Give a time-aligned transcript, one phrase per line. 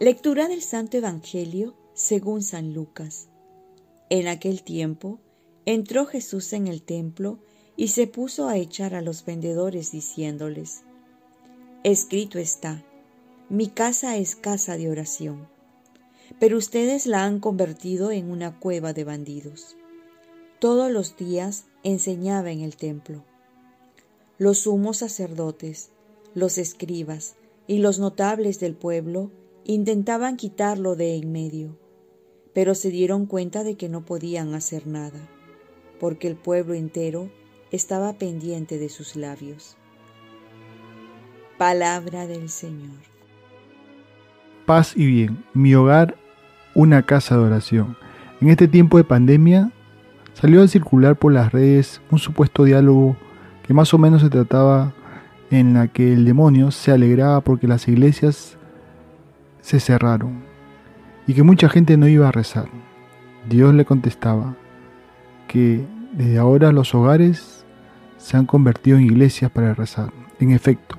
[0.00, 3.26] Lectura del Santo Evangelio según San Lucas.
[4.10, 5.18] En aquel tiempo
[5.66, 7.40] entró Jesús en el templo
[7.76, 10.82] y se puso a echar a los vendedores diciéndoles,
[11.82, 12.84] Escrito está,
[13.48, 15.48] mi casa es casa de oración,
[16.38, 19.76] pero ustedes la han convertido en una cueva de bandidos.
[20.60, 23.24] Todos los días enseñaba en el templo.
[24.38, 25.90] Los sumos sacerdotes,
[26.34, 27.34] los escribas
[27.66, 29.32] y los notables del pueblo
[29.70, 31.76] Intentaban quitarlo de en medio,
[32.54, 35.28] pero se dieron cuenta de que no podían hacer nada,
[36.00, 37.28] porque el pueblo entero
[37.70, 39.76] estaba pendiente de sus labios.
[41.58, 42.96] Palabra del Señor.
[44.64, 46.16] Paz y bien, mi hogar,
[46.74, 47.98] una casa de oración.
[48.40, 49.70] En este tiempo de pandemia
[50.32, 53.18] salió a circular por las redes un supuesto diálogo
[53.64, 54.94] que más o menos se trataba
[55.50, 58.57] en la que el demonio se alegraba porque las iglesias
[59.60, 60.42] se cerraron
[61.26, 62.68] y que mucha gente no iba a rezar.
[63.48, 64.56] Dios le contestaba
[65.46, 67.64] que desde ahora los hogares
[68.16, 70.12] se han convertido en iglesias para rezar.
[70.40, 70.96] En efecto,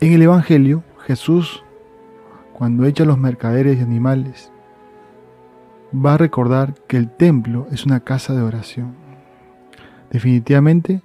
[0.00, 1.64] en el Evangelio, Jesús,
[2.52, 4.52] cuando echa a los mercaderes y animales,
[5.94, 8.94] va a recordar que el templo es una casa de oración.
[10.10, 11.02] Definitivamente,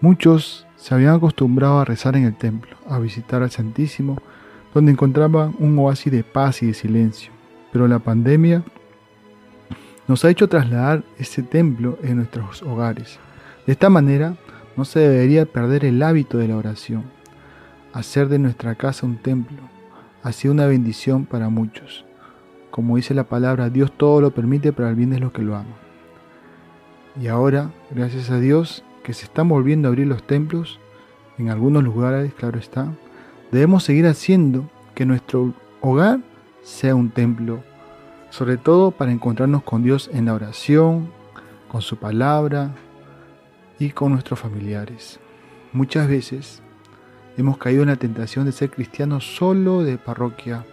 [0.00, 4.18] muchos se habían acostumbrado a rezar en el templo, a visitar al Santísimo,
[4.74, 7.32] donde encontraba un oasis de paz y de silencio.
[7.72, 8.62] Pero la pandemia
[10.08, 13.18] nos ha hecho trasladar ese templo en nuestros hogares.
[13.66, 14.36] De esta manera,
[14.76, 17.04] no se debería perder el hábito de la oración.
[17.92, 19.58] Hacer de nuestra casa un templo
[20.22, 22.04] ha sido una bendición para muchos.
[22.70, 25.56] Como dice la palabra, Dios todo lo permite para el bien de los que lo
[25.56, 25.74] aman.
[27.20, 30.80] Y ahora, gracias a Dios, que se están volviendo a abrir los templos,
[31.36, 32.92] en algunos lugares, claro está,
[33.52, 36.20] Debemos seguir haciendo que nuestro hogar
[36.62, 37.62] sea un templo,
[38.30, 41.10] sobre todo para encontrarnos con Dios en la oración,
[41.68, 42.74] con su palabra
[43.78, 45.20] y con nuestros familiares.
[45.74, 46.62] Muchas veces
[47.36, 50.64] hemos caído en la tentación de ser cristianos solo de parroquia,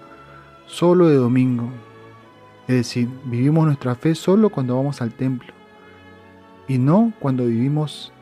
[0.66, 1.70] solo de domingo.
[2.70, 5.54] Es decir, vivimos nuestra fe solo cuando vamos al templo
[6.66, 8.14] y no cuando vivimos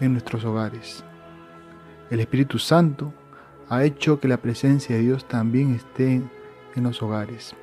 [0.00, 1.04] en nuestros hogares.
[2.08, 3.12] El Espíritu Santo
[3.68, 6.22] ha hecho que la presencia de Dios también esté
[6.74, 7.54] en los hogares.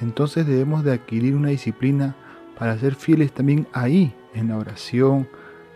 [0.00, 2.16] Entonces debemos de adquirir una disciplina
[2.58, 5.28] para ser fieles también ahí, en la oración,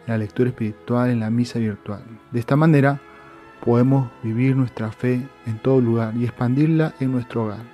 [0.07, 2.03] en la lectura espiritual, en la misa virtual.
[2.33, 3.01] De esta manera
[3.65, 7.65] podemos vivir nuestra fe en todo lugar y expandirla en nuestro hogar.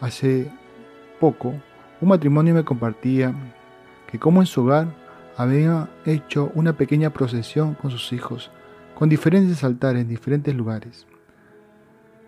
[0.00, 0.50] Hace
[1.20, 1.54] poco,
[2.00, 3.34] un matrimonio me compartía
[4.10, 4.88] que como en su hogar
[5.36, 8.50] había hecho una pequeña procesión con sus hijos
[8.98, 11.06] con diferentes altares en diferentes lugares.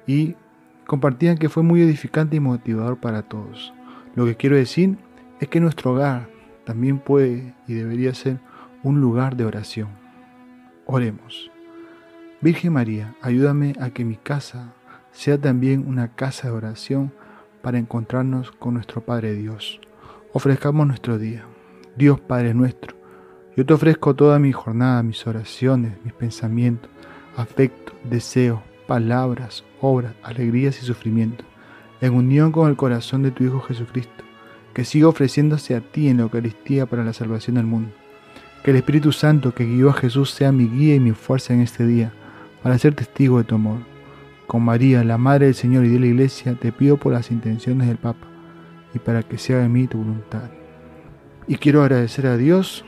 [0.07, 0.37] Y
[0.87, 3.75] compartían que fue muy edificante y motivador para todos.
[4.15, 4.97] Lo que quiero decir
[5.41, 6.31] es que nuestro hogar
[6.65, 8.39] también puede y debería ser
[8.85, 9.89] un lugar de oración.
[10.87, 11.51] Oremos.
[12.41, 14.73] Virgen María, ayúdame a que mi casa
[15.11, 17.13] sea también una casa de oración
[17.63, 19.81] para encontrarnos con nuestro Padre Dios.
[20.33, 21.45] Ofrezcamos nuestro día.
[21.97, 23.00] Dios Padre nuestro
[23.57, 26.91] yo te ofrezco toda mi jornada, mis oraciones, mis pensamientos,
[27.37, 31.47] afectos, deseos, palabras, obras, alegrías y sufrimientos,
[32.01, 34.25] en unión con el corazón de tu Hijo Jesucristo,
[34.73, 37.91] que siga ofreciéndose a ti en la Eucaristía para la salvación del mundo.
[38.63, 41.61] Que el Espíritu Santo que guió a Jesús sea mi guía y mi fuerza en
[41.61, 42.13] este día,
[42.63, 43.79] para ser testigo de tu amor.
[44.47, 47.89] Con María, la Madre del Señor y de la Iglesia, te pido por las intenciones
[47.89, 48.29] del Papa
[48.95, 50.51] y para que sea de mí tu voluntad.
[51.49, 52.85] Y quiero agradecer a Dios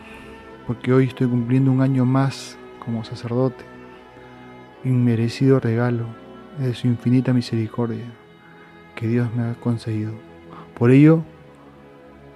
[0.66, 3.64] porque hoy estoy cumpliendo un año más como sacerdote,
[4.84, 6.06] inmerecido regalo
[6.58, 8.04] de su infinita misericordia
[8.94, 10.12] que Dios me ha concedido.
[10.78, 11.22] Por ello,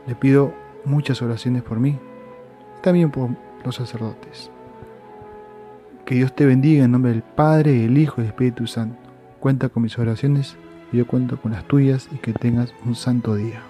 [0.07, 0.55] le pido
[0.85, 1.99] muchas oraciones por mí,
[2.83, 3.31] también por
[3.65, 4.51] los sacerdotes.
[6.05, 8.99] Que Dios te bendiga en nombre del Padre, el Hijo y el Espíritu Santo.
[9.41, 10.57] Cuenta con mis oraciones
[10.93, 13.61] y yo cuento con las tuyas y que tengas un santo día.